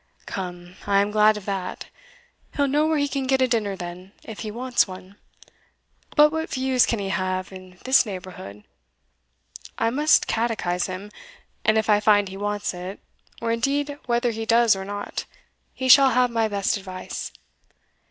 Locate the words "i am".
0.87-1.11